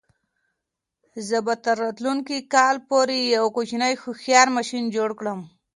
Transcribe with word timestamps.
زه 1.27 1.37
به 1.45 1.53
تر 1.63 1.75
راتلونکي 1.83 2.37
کال 2.53 2.75
پورې 2.89 3.17
یو 3.35 3.45
کوچنی 3.55 3.93
هوښیار 4.01 4.47
ماشین 4.57 4.83
جوړ 4.95 5.09
کړم. 5.19 5.39